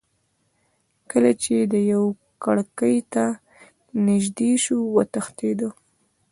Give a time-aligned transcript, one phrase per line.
[1.11, 2.01] کله چې دېو
[2.43, 3.25] کړکۍ ته
[4.05, 5.69] نیژدې شو وتښتېدی.